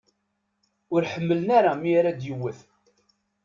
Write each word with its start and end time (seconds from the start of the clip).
Ur 0.93 1.01
ḥemmlen 1.11 1.47
ara 1.57 1.71
mi 1.81 1.91
ara 1.99 2.17
d-yewwet. 2.19 2.59